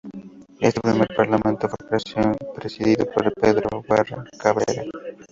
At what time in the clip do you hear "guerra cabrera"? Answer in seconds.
3.87-4.83